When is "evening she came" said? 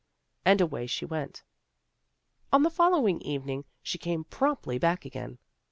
3.21-4.23